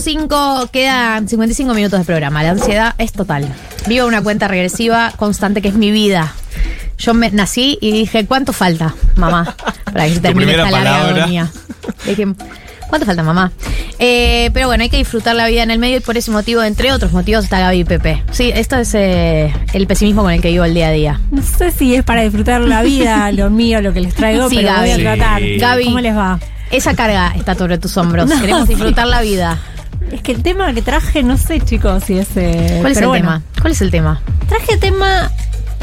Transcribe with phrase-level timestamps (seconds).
[0.00, 2.42] 8.05, quedan 55 minutos de programa.
[2.42, 3.48] La ansiedad es total.
[3.86, 6.34] Vivo una cuenta regresiva constante que es mi vida.
[6.98, 9.56] Yo me nací y dije, ¿cuánto falta, mamá?
[9.84, 11.50] Para que se termine esta larga agonía.
[12.04, 12.26] Dije,
[12.88, 13.52] ¿cuánto falta, mamá?
[13.98, 16.62] Eh, pero bueno, hay que disfrutar la vida en el medio y por ese motivo,
[16.62, 18.22] entre otros motivos, está Gaby y Pepe.
[18.32, 21.20] Sí, esto es eh, el pesimismo con el que vivo el día a día.
[21.30, 24.56] No sé si es para disfrutar la vida, lo mío, lo que les traigo, Sí,
[24.56, 25.02] pero voy a Gaby.
[25.02, 25.40] tratar.
[25.40, 25.56] Sí.
[25.58, 25.84] Gaby.
[25.86, 26.38] ¿Cómo les va?
[26.70, 28.28] Esa carga está sobre tus hombros.
[28.28, 28.74] No, Queremos sí.
[28.74, 29.58] disfrutar la vida.
[30.16, 32.28] Es que el tema que traje, no sé, chicos, si es.
[32.36, 33.22] eh, ¿Cuál es el bueno.
[33.24, 33.42] tema?
[33.60, 34.22] ¿Cuál es el tema?
[34.48, 35.30] Traje tema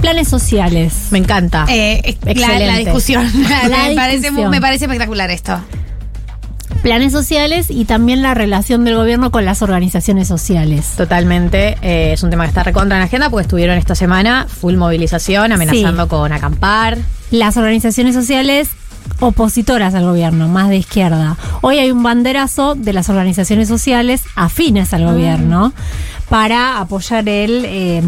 [0.01, 1.09] planes sociales.
[1.11, 1.67] Me encanta.
[1.69, 2.65] Eh, la, Excelente.
[2.71, 3.23] la discusión.
[3.43, 4.49] La me, parece, discusión.
[4.49, 5.59] me parece espectacular esto.
[6.81, 10.93] Planes sociales y también la relación del gobierno con las organizaciones sociales.
[10.97, 14.47] Totalmente, eh, es un tema que está recontra en la agenda porque estuvieron esta semana
[14.49, 16.09] full movilización, amenazando Sí.
[16.09, 16.97] con acampar.
[17.29, 18.69] Las organizaciones sociales
[19.19, 21.37] opositoras al gobierno, más de izquierda.
[21.61, 25.73] Hoy hay un banderazo de las organizaciones sociales afines al gobierno
[26.29, 28.01] para apoyar el eh,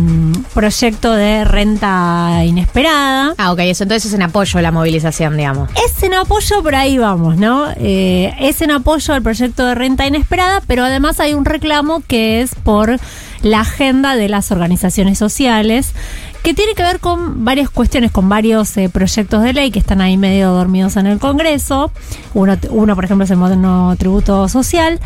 [0.54, 3.36] proyecto de renta inesperada.
[3.38, 5.70] Ah, ok, eso entonces es en apoyo a la movilización, digamos.
[5.86, 7.68] Es en apoyo, por ahí vamos, ¿no?
[7.78, 12.42] Eh, es en apoyo al proyecto de renta inesperada, pero además hay un reclamo que
[12.42, 12.98] es por
[13.42, 15.94] la agenda de las organizaciones sociales,
[16.46, 20.00] que tiene que ver con varias cuestiones, con varios eh, proyectos de ley que están
[20.00, 21.92] ahí medio dormidos en el Congreso.
[22.36, 25.00] Uno, uno, por ejemplo, es el moderno tributo social,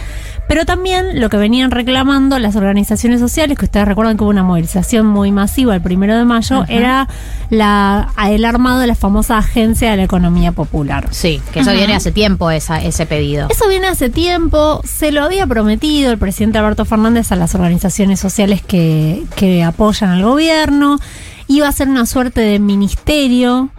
[0.49, 4.43] pero también lo que venían reclamando las organizaciones sociales, que ustedes recuerdan que hubo una
[4.43, 7.07] movilización muy masiva el primero de mayo, era
[7.49, 11.07] la, el armado de la famosa Agencia de la Economía Popular.
[11.11, 13.47] Sí, que eso viene hace tiempo esa, ese pedido.
[13.49, 18.19] Eso viene hace tiempo, se lo había prometido el presidente Alberto Fernández a las organizaciones
[18.19, 20.99] sociales que, que apoyan al gobierno,
[21.49, 23.69] iba a ser una suerte de ministerio,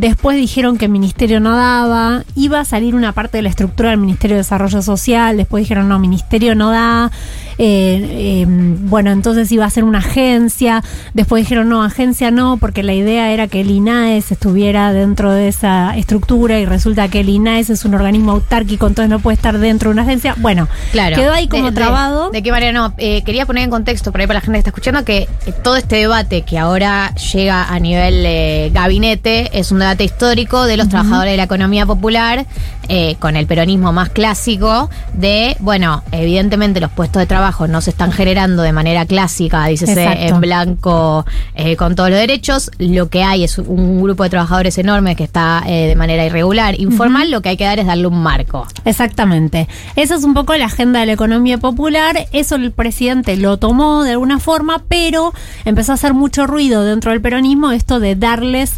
[0.00, 3.90] después dijeron que el ministerio no daba, iba a salir una parte de la estructura
[3.90, 7.10] del Ministerio de Desarrollo Social, después dijeron no, ministerio no da,
[7.58, 12.82] eh, eh, bueno, entonces iba a ser una agencia, después dijeron no, agencia no, porque
[12.82, 17.28] la idea era que el INAES estuviera dentro de esa estructura y resulta que el
[17.28, 20.34] INAES es un organismo autárquico, entonces no puede estar dentro de una agencia.
[20.38, 21.16] Bueno, Claro.
[21.16, 22.30] quedó ahí como De- trabado.
[22.30, 22.94] De, qué manera no?
[22.96, 25.52] Eh, quería poner en contexto por ahí para la gente que está escuchando que eh,
[25.62, 30.88] todo este debate que ahora llega a nivel gabinete es un debate histórico de los
[30.88, 32.46] trabajadores de la economía popular
[32.92, 37.90] eh, con el peronismo más clásico de, bueno, evidentemente los puestos de trabajo no se
[37.90, 40.34] están generando de manera clásica, dícese Exacto.
[40.34, 42.68] en blanco eh, con todos los derechos.
[42.78, 46.80] Lo que hay es un grupo de trabajadores enorme que está eh, de manera irregular,
[46.80, 47.30] informal.
[47.30, 48.66] Lo que hay que dar es darle un marco.
[48.84, 49.68] Exactamente.
[49.94, 52.26] Esa es un poco la agenda de la economía popular.
[52.32, 55.32] Eso el presidente lo tomó de alguna forma, pero
[55.64, 58.72] empezó a hacer mucho ruido dentro del peronismo esto de darles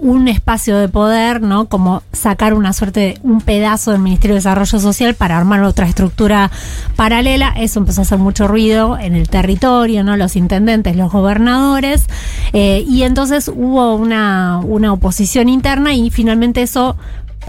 [0.00, 1.66] un espacio de poder, ¿no?
[1.68, 5.86] Como sacar una suerte de un pedazo del Ministerio de Desarrollo Social para armar otra
[5.86, 6.50] estructura
[6.96, 7.54] paralela.
[7.56, 10.16] Eso empezó a hacer mucho ruido en el territorio, ¿no?
[10.16, 12.06] Los intendentes, los gobernadores.
[12.52, 16.96] eh, y entonces hubo una, una oposición interna y finalmente eso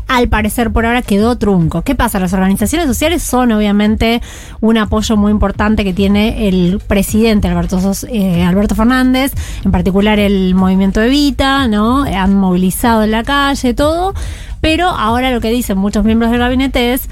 [0.07, 1.81] al parecer por ahora quedó trunco.
[1.81, 2.19] ¿Qué pasa?
[2.19, 4.21] Las organizaciones sociales son obviamente
[4.61, 10.55] un apoyo muy importante que tiene el presidente Alberto, eh, Alberto Fernández, en particular el
[10.55, 12.03] movimiento Evita, ¿no?
[12.03, 14.13] Han movilizado en la calle, todo,
[14.61, 17.09] pero ahora lo que dicen muchos miembros del gabinete es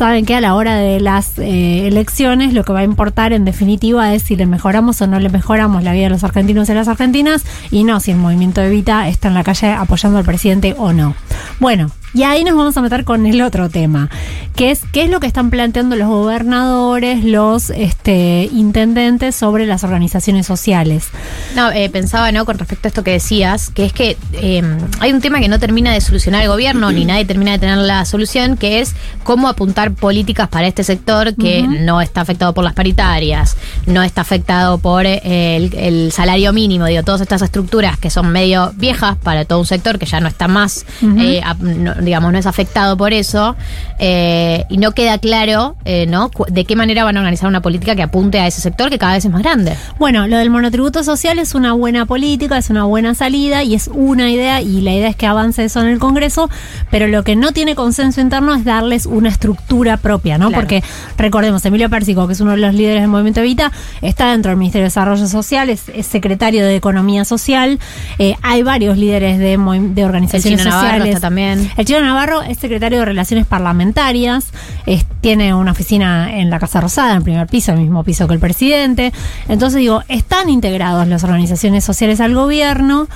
[0.00, 3.44] saben que a la hora de las eh, elecciones lo que va a importar en
[3.44, 6.72] definitiva es si le mejoramos o no le mejoramos la vida de los argentinos y
[6.72, 10.74] las argentinas y no si el movimiento Evita está en la calle apoyando al presidente
[10.78, 11.14] o no.
[11.58, 14.08] Bueno, y ahí nos vamos a meter con el otro tema,
[14.56, 19.84] que es qué es lo que están planteando los gobernadores, los este, intendentes sobre las
[19.84, 21.08] organizaciones sociales.
[21.54, 22.44] No, eh, pensaba, ¿no?
[22.44, 24.62] Con respecto a esto que decías, que es que eh,
[25.00, 27.78] hay un tema que no termina de solucionar el gobierno, ni nadie termina de tener
[27.78, 28.94] la solución, que es
[29.24, 33.56] cómo apuntar políticas para este sector que no está afectado por las paritarias,
[33.86, 35.20] no está afectado por eh,
[35.56, 39.66] el, el salario mínimo, digo, todas estas estructuras que son medio viejas para todo un
[39.66, 40.84] sector que ya no está más,
[41.20, 43.56] eh, no- digamos, no es afectado por eso,
[43.98, 46.30] eh, y no queda claro, eh, ¿no?
[46.48, 49.14] De qué manera van a organizar una política que apunte a ese sector que cada
[49.14, 49.76] vez es más grande.
[49.98, 53.88] Bueno, lo del monotributo social es una buena política, es una buena salida y es
[53.92, 56.50] una idea y la idea es que avance eso en el Congreso,
[56.90, 60.48] pero lo que no tiene consenso interno es darles una estructura propia, ¿no?
[60.48, 60.62] Claro.
[60.62, 60.82] Porque
[61.16, 64.58] recordemos, Emilio Pérsico, que es uno de los líderes del movimiento Evita, está dentro del
[64.58, 67.78] Ministerio de Desarrollo Social, es, es secretario de Economía Social,
[68.18, 71.14] eh, hay varios líderes de, de El organizaciones Chino Navarro sociales.
[71.14, 71.70] está también.
[71.76, 74.52] El Chino Navarro es secretario de Relaciones Parlamentarias,
[74.86, 78.28] es- tiene una oficina en la Casa Rosada, en el primer piso, el mismo piso
[78.28, 79.12] que el presidente.
[79.48, 83.08] Entonces digo, están integrados las organizaciones sociales al gobierno,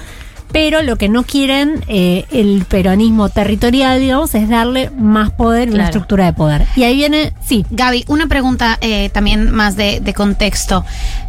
[0.51, 5.71] pero lo que no quieren eh, el peronismo territorial, digamos, es darle más poder y
[5.71, 5.89] una Claro.
[5.91, 6.67] estructura de poder.
[6.75, 10.85] Y ahí viene, sí, Gaby, una pregunta eh, también más de, de contexto.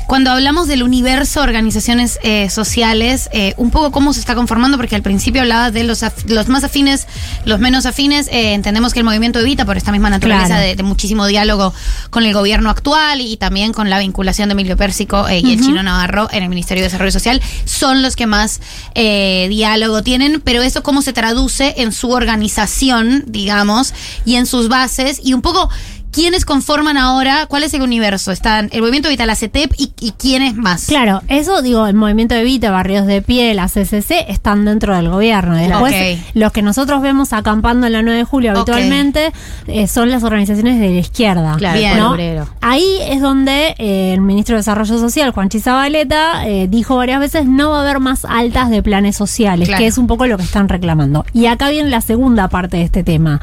[0.07, 4.96] Cuando hablamos del universo organizaciones eh, sociales, eh, un poco cómo se está conformando, porque
[4.96, 7.07] al principio hablabas de los, af- los más afines,
[7.44, 10.62] los menos afines, eh, entendemos que el movimiento evita por esta misma naturaleza Claro.
[10.62, 11.74] de, de muchísimo diálogo
[12.12, 15.60] con el gobierno actual y también con la vinculación de Emilio Pérsico eh, y el
[15.62, 18.62] chino Navarro en el Ministerio de Desarrollo Social, son los que más
[18.94, 23.94] eh, diálogo tienen, pero eso cómo se traduce en su organización, digamos,
[24.24, 25.69] y en sus bases, y un poco
[26.16, 30.12] quiénes conforman ahora, cuál es el universo, están el movimiento Vital, la CETEP y, y
[30.14, 30.86] quiénes más.
[30.86, 35.10] Claro, eso digo, el movimiento de Vita, Barrios de Pie, la CCC están dentro del
[35.10, 35.56] gobierno.
[35.58, 39.34] Después, los que nosotros vemos acampando en la 9 de julio habitualmente
[39.68, 41.56] eh, son las organizaciones de la izquierda.
[41.58, 42.44] Claro, Bien.
[42.62, 47.46] Ahí es donde eh, el ministro de Desarrollo Social, Juan Chizabaleta, eh, dijo varias veces
[47.46, 49.82] no va a haber más altas de planes sociales, Claro.
[49.82, 51.26] que es un poco lo que están reclamando.
[51.34, 53.42] Y acá viene la segunda parte de este tema,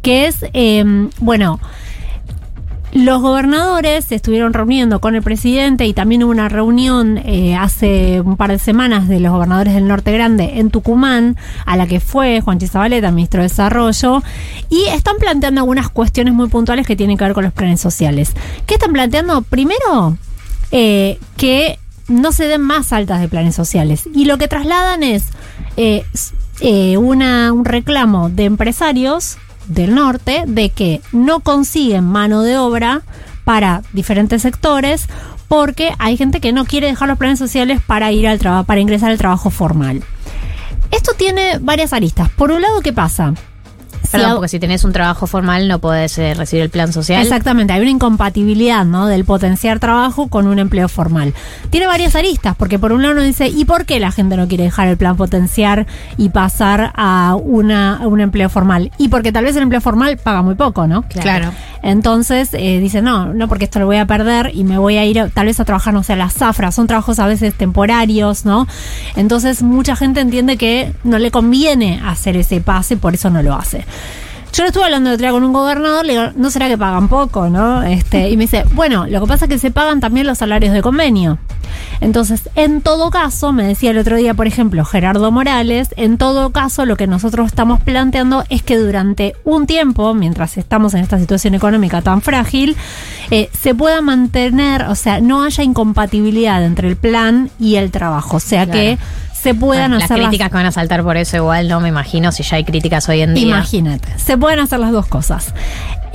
[0.00, 0.44] que es,
[1.18, 1.58] bueno,
[2.94, 8.20] los gobernadores se estuvieron reuniendo con el presidente y también hubo una reunión eh, hace
[8.20, 11.36] un par de semanas de los gobernadores del Norte Grande en Tucumán,
[11.66, 14.22] a la que fue Juan Chizabaleta, ministro de Desarrollo,
[14.70, 18.32] y están planteando algunas cuestiones muy puntuales que tienen que ver con los planes sociales.
[18.64, 19.42] ¿Qué están planteando?
[19.42, 20.16] Primero,
[20.70, 24.08] eh, que no se den más altas de planes sociales.
[24.14, 25.24] Y lo que trasladan es
[25.76, 26.04] eh,
[26.60, 33.02] eh, una, un reclamo de empresarios del norte de que no consiguen mano de obra
[33.44, 35.06] para diferentes sectores
[35.48, 38.80] porque hay gente que no quiere dejar los planes sociales para ir al trabajo, para
[38.80, 40.02] ingresar al trabajo formal.
[40.90, 42.30] Esto tiene varias aristas.
[42.30, 43.34] Por un lado, ¿qué pasa?
[44.18, 47.22] Perdón, porque si tenés un trabajo formal no podés eh, recibir el plan social.
[47.22, 49.06] Exactamente, hay una incompatibilidad, ¿no?
[49.06, 51.34] Del potenciar trabajo con un empleo formal.
[51.70, 54.48] Tiene varias aristas, porque por un lado uno dice, ¿y por qué la gente no
[54.48, 58.90] quiere dejar el plan potenciar y pasar a, una, a un empleo formal?
[58.98, 61.02] Y porque tal vez el empleo formal paga muy poco, ¿no?
[61.02, 61.50] Claro.
[61.82, 65.04] Entonces eh, dice, no, no, porque esto lo voy a perder y me voy a
[65.04, 66.74] ir a- tal vez a trabajar, no sé, a las zafras.
[66.74, 68.66] Son trabajos a veces temporarios, ¿no?
[69.16, 73.54] Entonces mucha gente entiende que no le conviene hacer ese pase, por eso no lo
[73.54, 73.84] hace.
[74.54, 76.78] Yo lo estuve hablando de otro día con un gobernador, le digo, ¿no será que
[76.78, 77.82] pagan poco, no?
[77.82, 80.72] Este, y me dice, bueno, lo que pasa es que se pagan también los salarios
[80.72, 81.38] de convenio.
[82.00, 86.50] Entonces, en todo caso, me decía el otro día, por ejemplo, Gerardo Morales, en todo
[86.50, 91.18] caso, lo que nosotros estamos planteando es que durante un tiempo, mientras estamos en esta
[91.18, 92.76] situación económica tan frágil,
[93.32, 98.36] eh, se pueda mantener, o sea, no haya incompatibilidad entre el plan y el trabajo.
[98.36, 98.98] O sea, que
[99.44, 101.78] se puedan Bueno, las hacer las- críticas que van a saltar por eso igual no
[101.80, 103.46] me imagino si ya hay críticas hoy en día.
[103.46, 105.54] Imagínate, se pueden hacer las dos cosas.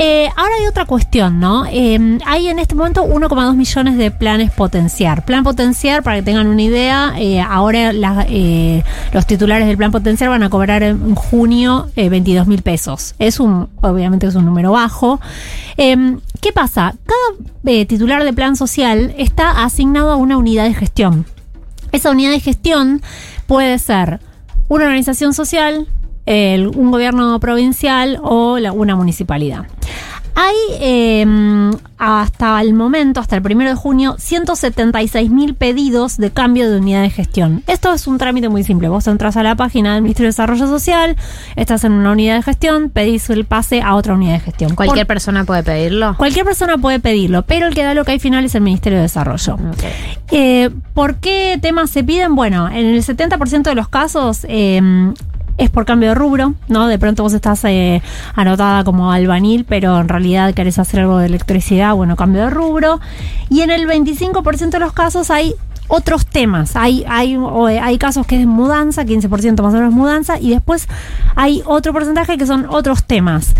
[0.01, 1.65] Eh, ahora hay otra cuestión, ¿no?
[1.65, 5.25] Eh, hay en este momento 1,2 millones de planes potenciar.
[5.25, 9.91] Plan potenciar, para que tengan una idea, eh, ahora la- eh, los titulares del plan
[9.91, 13.13] potenciar van a cobrar en junio eh, 22 mil pesos.
[13.19, 15.19] Es un, obviamente es un número bajo.
[15.77, 16.95] Eh, ¿Qué pasa?
[17.05, 21.25] Cada eh, titular de plan social está asignado a una unidad de gestión.
[21.91, 23.01] Esa unidad de gestión
[23.47, 24.19] puede ser
[24.67, 25.87] una organización social,
[26.25, 29.65] el- un gobierno provincial o la- una municipalidad.
[30.41, 36.71] Hay eh, hasta el momento, hasta el primero de junio, 176 mil pedidos de cambio
[36.71, 37.61] de unidad de gestión.
[37.67, 38.87] Esto es un trámite muy simple.
[38.87, 41.17] Vos entras a la página del Ministerio de Desarrollo Social,
[41.57, 44.75] estás en una unidad de gestión, pedís el pase a otra unidad de gestión.
[44.75, 46.15] ¿Cualquier Por- persona puede pedirlo?
[46.17, 48.99] cualquier persona puede pedirlo, pero el que da lo que hay final es el Ministerio
[48.99, 49.57] de Desarrollo.
[50.31, 52.35] Eh, ¿Por qué temas se piden?
[52.35, 54.81] Bueno, en el 70% de los casos eh,
[55.59, 56.87] es por cambio de rubro, ¿no?
[56.87, 58.01] De pronto vos estás eh,
[58.33, 62.99] anotada como albanil, pero en realidad querés hacer algo de electricidad, bueno, cambio de rubro.
[63.49, 65.53] Y en el 25% de los casos hay
[65.89, 66.75] otros temas.
[66.75, 70.87] Hay, hay, eh, hay casos que es mudanza, 15% más o menos mudanza, y después
[71.35, 73.53] hay otro porcentaje que son otros temas.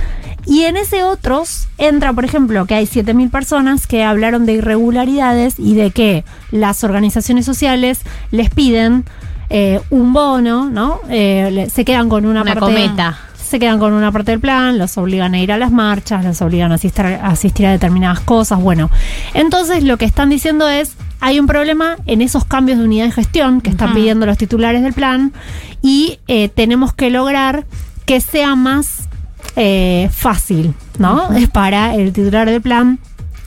[0.45, 5.59] Y en ese otros entra, por ejemplo, que hay 7.000 personas que hablaron de irregularidades
[5.59, 7.99] y de que las organizaciones sociales
[8.31, 9.03] les piden
[9.49, 11.01] eh, un bono, ¿no?
[11.09, 13.17] Eh, se quedan con una, Una parte cometa.
[13.37, 16.41] se quedan con una parte del plan, los obligan a ir a las marchas, los
[16.41, 18.61] obligan a asistir, a asistir a determinadas cosas.
[18.61, 18.89] Bueno,
[19.33, 23.11] entonces lo que están diciendo es, hay un problema en esos cambios de unidad de
[23.11, 25.33] gestión que están pidiendo los titulares del plan
[25.81, 27.65] y eh, tenemos que lograr
[28.05, 29.09] que sea más
[29.55, 31.33] eh, fácil, ¿no?
[31.33, 32.99] Es para el titular del plan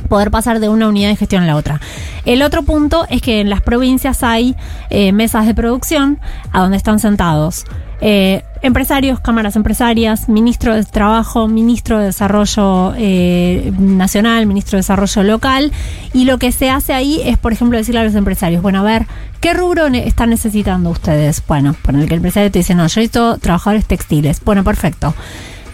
[0.08, 1.80] poder pasar de una unidad de gestión a la otra.
[2.24, 4.56] El otro punto es que en las provincias hay
[4.90, 6.18] eh, mesas de producción
[6.52, 7.64] a donde están sentados
[8.04, 15.22] eh, empresarios, cámaras empresarias, ministro de Trabajo, ministro de Desarrollo eh, Nacional, ministro de Desarrollo
[15.22, 15.72] Local.
[16.12, 18.82] Y lo que se hace ahí es, por ejemplo, decirle a los empresarios, bueno, a
[18.82, 19.06] ver,
[19.40, 21.44] ¿qué rubro están necesitando ustedes?
[21.46, 24.40] Bueno, por el que el empresario te dice, no, yo necesito trabajadores textiles.
[24.44, 25.14] Bueno, perfecto.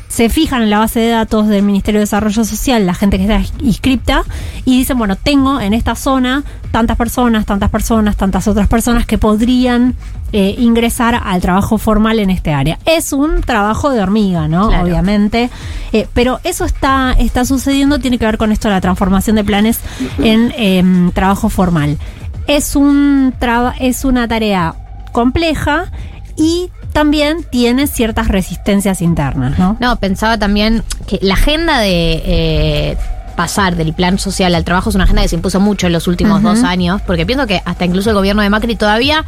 [0.09, 3.25] Se fijan en la base de datos del Ministerio de Desarrollo Social, la gente que
[3.25, 4.23] está inscripta,
[4.65, 9.19] y dicen, bueno, tengo en esta zona tantas personas, tantas personas, tantas otras personas que
[9.19, 9.95] podrían
[10.33, 12.79] eh, ingresar al trabajo formal en este área.
[12.87, 14.69] Es un trabajo de hormiga, ¿no?
[14.69, 14.85] Claro.
[14.85, 15.50] Obviamente.
[15.93, 19.81] Eh, pero eso está, está sucediendo, tiene que ver con esto la transformación de planes
[20.19, 21.99] en em, trabajo formal.
[22.47, 24.75] Es, un traba- es una tarea
[25.12, 25.91] compleja
[26.37, 29.76] y también tiene ciertas resistencias internas, ¿no?
[29.78, 32.97] No, pensaba también que la agenda de eh,
[33.37, 36.09] pasar del plan social al trabajo es una agenda que se impuso mucho en los
[36.09, 39.25] últimos dos años, porque pienso que hasta incluso el gobierno de Macri todavía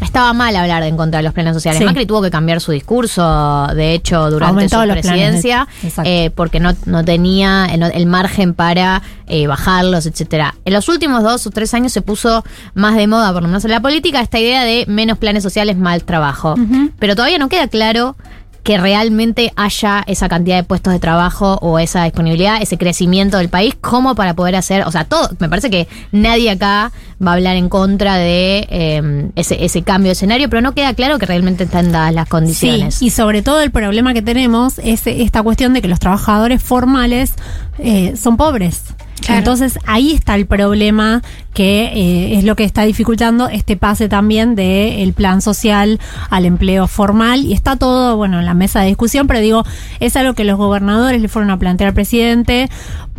[0.00, 1.78] estaba mal hablar de en contra de los planes sociales.
[1.78, 1.84] Sí.
[1.84, 6.10] Macri tuvo que cambiar su discurso, de hecho, durante Aumentó su de- presidencia, Exacto.
[6.10, 10.54] eh, porque no, no tenía el, el margen para eh, bajarlos, etcétera.
[10.64, 13.64] En los últimos dos o tres años se puso más de moda, por lo menos
[13.64, 16.54] en la política, esta idea de menos planes sociales, mal trabajo.
[16.98, 18.16] Pero todavía no queda claro
[18.62, 23.48] que realmente haya esa cantidad de puestos de trabajo o esa disponibilidad, ese crecimiento del
[23.48, 26.92] país, como para poder hacer, o sea, todo, me parece que nadie acá
[27.24, 30.94] va a hablar en contra de eh, ese, ese cambio de escenario, pero no queda
[30.94, 32.96] claro que realmente están dadas las condiciones.
[32.96, 36.62] Sí, y sobre todo el problema que tenemos es esta cuestión de que los trabajadores
[36.62, 37.34] formales
[37.78, 38.82] eh, son pobres.
[39.28, 41.22] Entonces ahí está el problema
[41.54, 45.98] que eh, es lo que está dificultando este pase también del plan social
[46.30, 47.44] al empleo formal.
[47.44, 49.64] Y está todo bueno en la mesa de discusión pero digo
[50.00, 52.68] es algo que los gobernadores le fueron a plantear al presidente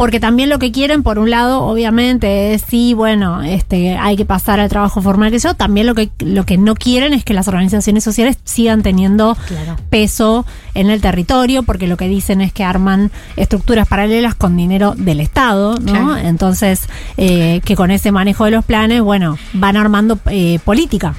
[0.01, 4.25] porque también lo que quieren por un lado obviamente es sí bueno este hay que
[4.25, 7.35] pasar al trabajo formal que yo también lo que lo que no quieren es que
[7.35, 9.75] las organizaciones sociales sigan teniendo Claro.
[9.89, 14.93] peso en el territorio, porque lo que dicen es que arman estructuras paralelas con dinero
[14.97, 15.91] del Estado, ¿no?
[15.91, 16.17] Claro.
[16.17, 16.83] Entonces,
[17.17, 21.13] eh, que con ese manejo de los planes, bueno, van armando eh, política.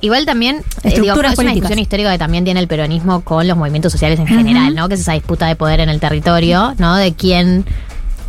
[0.00, 1.54] Igual también, eh, Estructuras digo, es una políticas.
[1.54, 4.88] discusión histórica que también tiene el peronismo con los movimientos sociales en general, ¿no?
[4.88, 6.96] Que es esa disputa de poder en el territorio, ¿no?
[6.96, 7.64] De quién,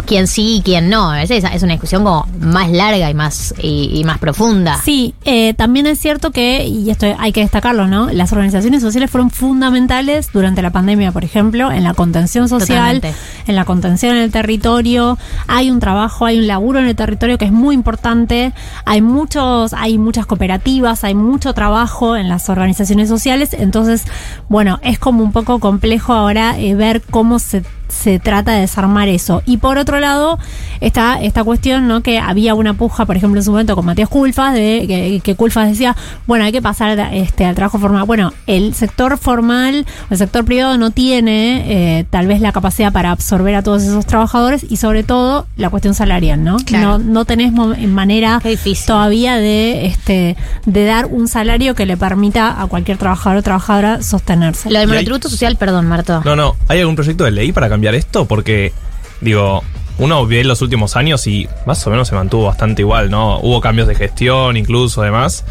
[0.08, 1.14] quién sí y quién no.
[1.14, 4.80] Es, esa- es una discusión como más larga y más, y, y más profunda.
[4.84, 8.10] Sí, eh, también es cierto que, y esto hay que destacarlo, ¿no?
[8.10, 13.14] Las organizaciones sociales fueron fundamentales durante la pandemia, por ejemplo, en la contención social, Totalmente.
[13.48, 15.18] en la contención en el territorio.
[15.48, 18.54] Hay un trabajo, hay un laburo en el territorio que es muy importante.
[18.86, 23.50] Hay muchos, hay muchas cooperativas, hay mucho trabajo en las organizaciones sociales.
[23.54, 24.04] Entonces,
[24.50, 29.08] bueno, es como un poco complejo ahora eh, ver cómo se se trata de desarmar
[29.08, 29.42] eso.
[29.46, 30.40] Y por otro lado,
[30.82, 32.02] está esta cuestión, ¿no?
[32.02, 35.36] Que había una puja, por ejemplo, en su momento con Matías Culfas, de que, que
[35.36, 38.04] Culfas decía, bueno, hay que pasar este, al trabajo formal.
[38.06, 43.12] Bueno, el sector formal, el sector privado no tiene eh, tal vez la capacidad para
[43.12, 46.58] absorber a todos esos trabajadores y sobre todo la cuestión salarial, ¿no?
[46.58, 46.98] Claro.
[46.98, 48.42] No, no tenés manera
[48.86, 54.02] todavía de este de dar un salario que le permita a cualquier trabajador o trabajadora
[54.02, 54.70] sostenerse.
[54.70, 56.22] Lo del monotributo social, perdón, Marto.
[56.26, 56.56] No, no.
[56.68, 58.26] ¿Hay algún proyecto de ley para cambiar esto?
[58.26, 58.74] Porque,
[59.22, 59.64] digo,
[60.00, 63.40] uno ve los últimos años y más o menos se mantuvo bastante igual, ¿no?
[63.40, 65.44] Hubo cambios de gestión incluso, además.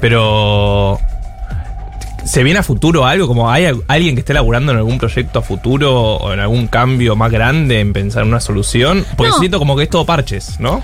[0.00, 0.98] Pero.
[2.24, 3.26] ¿Se viene a futuro algo?
[3.26, 6.68] Como hay al- alguien que esté laburando en algún proyecto a futuro o en algún
[6.68, 9.04] cambio más grande en pensar en una solución?
[9.16, 9.38] Porque No.
[9.38, 10.82] siento como que es todo parches, ¿no?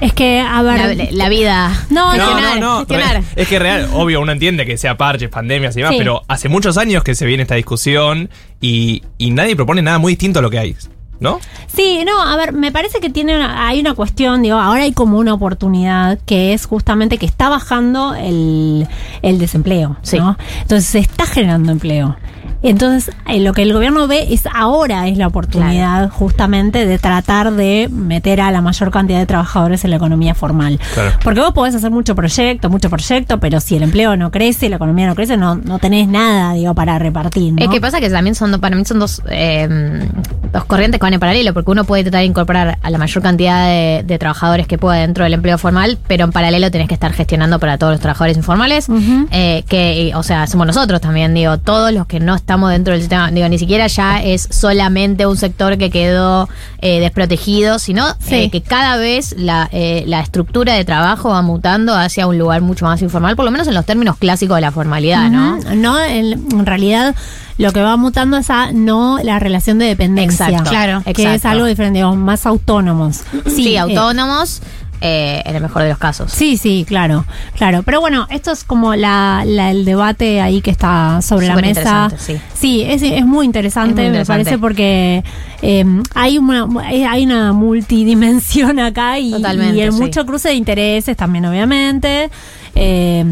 [0.00, 1.68] Es que, a ver, La, la vida.
[1.90, 3.16] No, no, gestionar, gestionar.
[3.16, 5.98] Re- Es que real, obvio, uno entiende que sea parches, pandemias y demás, Sí.
[5.98, 10.12] pero hace muchos años que se viene esta discusión y, y nadie propone nada muy
[10.12, 10.76] distinto a lo que hay,
[11.20, 11.38] ¿no?
[11.66, 14.92] Sí, no, a ver, me parece que tiene una- hay una cuestión, digo, ahora hay
[14.92, 18.88] como una oportunidad que es justamente que está bajando el,
[19.20, 20.18] el desempleo, Sí.
[20.18, 20.38] ¿no?
[20.62, 22.16] Entonces se está generando empleo.
[22.62, 27.52] Entonces, eh, lo que el gobierno ve es ahora es la oportunidad justamente de tratar
[27.52, 30.78] de meter a la mayor cantidad de trabajadores en la economía formal.
[30.94, 31.12] Claro.
[31.22, 34.76] Porque vos podés hacer mucho proyecto, mucho proyecto, pero si el empleo no crece, la
[34.76, 37.54] economía no crece, no, no tenés nada, digo, para repartir.
[37.54, 37.64] ¿no?
[37.64, 40.06] Es que pasa que también son, para mí son dos, eh,
[40.52, 43.22] dos corrientes que van en paralelo, porque uno puede tratar de incorporar a la mayor
[43.22, 46.94] cantidad de, de trabajadores que pueda dentro del empleo formal, pero en paralelo tenés que
[46.94, 48.88] estar gestionando para todos los trabajadores informales,
[49.30, 53.00] eh, que, o sea, somos nosotros también, digo, todos los que no estamos dentro del
[53.02, 56.48] sistema, digo, ni siquiera ya es solamente un sector que quedó
[56.80, 58.34] eh, desprotegido, sino Sí.
[58.34, 62.60] eh, que cada vez la, eh, la estructura de trabajo va mutando hacia un lugar
[62.60, 65.58] mucho más informal, por lo menos en los términos clásicos de la formalidad, ¿no?
[65.76, 67.14] No, en, en realidad
[67.56, 70.48] lo que va mutando es a no la relación de dependencia.
[70.48, 70.70] Exacto.
[70.70, 71.30] Claro, Que exacto.
[71.34, 73.20] es algo diferente, digamos, más autónomos.
[73.46, 74.60] Sí, eh, autónomos.
[75.00, 76.32] Eh, en el mejor de los casos.
[76.32, 77.24] Sí, sí, claro,
[77.56, 77.82] claro.
[77.82, 82.08] Pero bueno, esto es como la, la- el debate ahí que está sobre la mesa.
[82.10, 82.82] interesante, sí.
[82.82, 85.24] es, es muy interesante, Es muy me parece, porque
[85.62, 90.00] eh, hay una eh, hay una multidimensión acá y, y el sí.
[90.00, 92.30] mucho cruce de intereses también, obviamente.
[92.74, 93.24] Eh,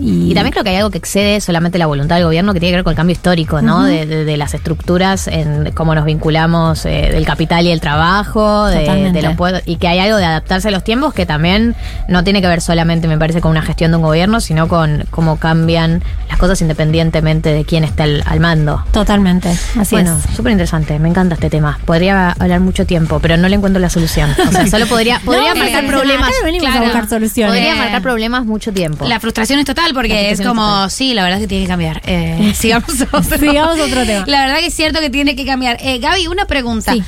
[0.00, 2.60] y, Y también creo que hay algo que excede solamente la voluntad del gobierno que
[2.60, 3.82] tiene que ver con el cambio histórico, ¿no?
[3.84, 8.66] de, de- de las estructuras, en cómo nos vinculamos eh, del capital y el trabajo,
[8.66, 11.74] de, los pueblos- y que hay algo de adaptarse a los tiempos que también
[12.08, 15.04] no tiene que ver solamente, me parece, con una gestión de un gobierno, sino con
[15.10, 18.84] cómo cambian las cosas independientemente de quién está al, al mando.
[18.92, 20.36] Totalmente, así bueno, es.
[20.36, 21.78] súper interesante, me encanta este tema.
[21.84, 24.30] Podría hablar mucho tiempo, pero no le encuentro la solución.
[24.48, 26.30] O sea, solo podría, podría No, marcar problemas.
[26.60, 26.78] claro.
[26.78, 27.54] a buscar soluciones.
[27.54, 29.06] Podría marcar problemas mucho tiempo.
[29.06, 31.68] La frustración es total porque es como, es sí, la verdad es que tiene que
[31.68, 32.02] cambiar.
[32.06, 33.38] Eh, sigamos otro.
[33.38, 34.24] Sigamos otro tema.
[34.26, 35.76] La verdad que es cierto que tiene que cambiar.
[35.80, 36.92] Eh, Gaby, una pregunta.
[36.92, 37.02] Sí.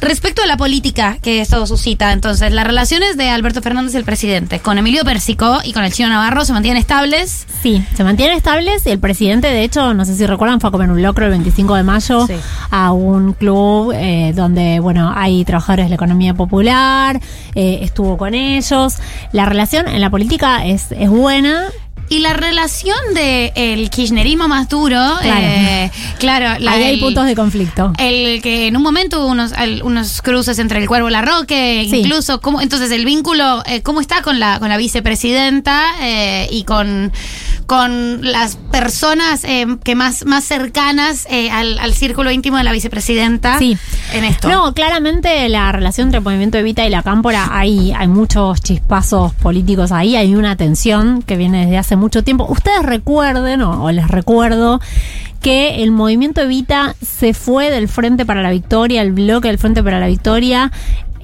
[0.00, 4.58] Respecto a la política que esto suscita, entonces, las relaciones de Alberto Fernández, el presidente,
[4.60, 7.46] con Emilio Pérsico y con el chino Navarro se mantienen estables.
[7.62, 10.70] Sí, se mantienen estables y el presidente, de hecho, no sé si recuerdan, fue a
[10.72, 12.34] comer un locro el 25 de mayo Sí.
[12.70, 17.18] a un club eh, donde, bueno, hay trabajadores de la economía popular,
[17.54, 18.96] eh, estuvo con ellos.
[19.32, 21.68] La relación en la política es, es buena.
[22.14, 25.40] Y la relación de el kirchnerismo más duro, Claro.
[25.40, 25.90] eh,
[26.20, 27.92] claro, la Ahí hay del- puntos de conflicto.
[27.98, 31.22] El que en un momento hubo unos, al- unos cruces entre el Cuervo y la
[31.22, 31.96] Roque, Sí.
[31.96, 36.62] incluso, ¿cómo, entonces el vínculo, eh, ¿cómo está con la, con la vicepresidenta eh, y
[36.62, 37.10] con,
[37.66, 42.70] con las personas eh, que más, más cercanas eh, al, al círculo íntimo de la
[42.72, 43.76] vicepresidenta Sí.
[44.12, 44.48] en esto?
[44.48, 49.32] No, claramente la relación entre el movimiento Evita y la Cámpora, hay, hay muchos chispazos
[49.34, 52.46] políticos ahí, hay una tensión que viene desde hace mucho tiempo.
[52.48, 54.80] Ustedes recuerden, o les recuerdo,
[55.44, 59.82] que el movimiento Evita se fue del Frente para la Victoria, el bloque del Frente
[59.82, 60.72] para la Victoria,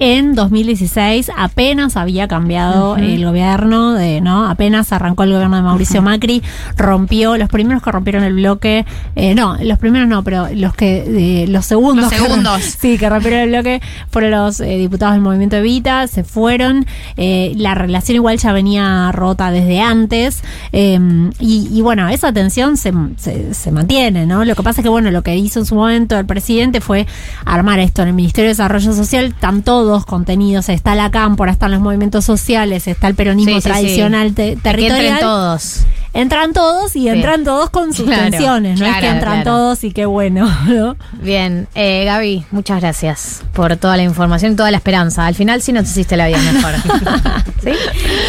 [0.03, 4.49] en 2016 apenas había cambiado el gobierno, de, ¿no?
[4.49, 6.41] Apenas arrancó el gobierno de Mauricio Macri,
[6.75, 8.83] rompió, los primeros que rompieron el bloque,
[9.15, 12.05] eh, no, los primeros no, pero los que, eh, los segundos.
[12.05, 12.61] Los que- segundos.
[12.79, 13.79] sí, que rompieron el bloque
[14.09, 19.11] fueron los eh, diputados del movimiento Evita, se fueron, eh, la relación igual ya venía
[19.11, 20.43] rota desde antes,
[20.73, 20.99] eh,
[21.39, 24.45] y, y bueno, esa tensión se, se, se mantiene, ¿no?
[24.45, 27.05] Lo que pasa es que, bueno, lo que hizo en su momento el presidente fue
[27.45, 31.71] armar esto en el Ministerio de Desarrollo Social, están todos contenidos, está la cámpora, están
[31.71, 33.69] los movimientos sociales, está el peronismo Sí, sí, sí.
[33.69, 35.01] tradicional Que territorial.
[35.05, 35.81] entren todos.
[36.13, 39.51] Entran todos y entran todos con sus Claro, tensiones, no es que entran claro.
[39.51, 40.97] todos y qué bueno, ¿no?
[41.13, 45.25] Bien, eh, Gaby, muchas gracias por toda la información y toda la esperanza.
[45.25, 46.73] Al final sí nos hiciste la vida mejor.
[47.63, 47.71] ¿Sí?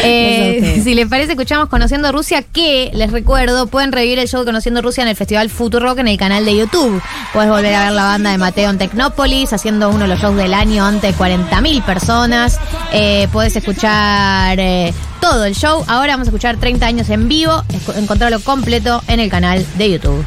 [0.03, 0.81] Eh, sí.
[0.83, 4.81] si les parece, escuchamos Conociendo Rusia, que les recuerdo, pueden revivir el show de Conociendo
[4.81, 7.01] Rusia en el Festival Futurock en el canal de YouTube.
[7.33, 10.37] Puedes volver a ver la banda de Mateo en Tecnópolis, haciendo uno de los shows
[10.37, 12.59] del año ante 40.000 personas.
[12.93, 15.85] Eh, puedes escuchar eh, todo el show.
[15.87, 17.63] Ahora vamos a escuchar 30 años en vivo.
[17.95, 20.25] Encontrarlo completo en el canal de YouTube.